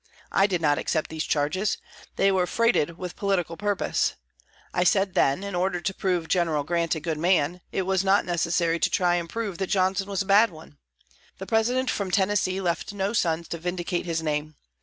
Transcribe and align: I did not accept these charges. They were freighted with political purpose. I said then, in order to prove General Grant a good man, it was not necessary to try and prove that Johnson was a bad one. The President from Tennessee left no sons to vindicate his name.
I 0.31 0.47
did 0.47 0.63
not 0.63 0.79
accept 0.79 1.11
these 1.11 1.25
charges. 1.25 1.77
They 2.15 2.31
were 2.31 2.47
freighted 2.47 2.97
with 2.97 3.15
political 3.15 3.55
purpose. 3.55 4.15
I 4.73 4.83
said 4.83 5.13
then, 5.13 5.43
in 5.43 5.53
order 5.53 5.79
to 5.79 5.93
prove 5.93 6.27
General 6.27 6.63
Grant 6.63 6.95
a 6.95 6.99
good 6.99 7.19
man, 7.19 7.61
it 7.71 7.83
was 7.83 8.03
not 8.03 8.25
necessary 8.25 8.79
to 8.79 8.89
try 8.89 9.13
and 9.13 9.29
prove 9.29 9.59
that 9.59 9.67
Johnson 9.67 10.07
was 10.09 10.23
a 10.23 10.25
bad 10.25 10.49
one. 10.49 10.79
The 11.37 11.45
President 11.45 11.91
from 11.91 12.09
Tennessee 12.09 12.59
left 12.59 12.93
no 12.93 13.13
sons 13.13 13.47
to 13.49 13.59
vindicate 13.59 14.07
his 14.07 14.23
name. 14.23 14.55